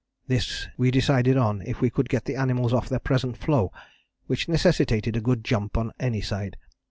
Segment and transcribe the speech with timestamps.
[0.25, 3.71] This we decided on, if we could get the animals off their present floe,
[4.25, 6.57] which necessitated a good jump on any side.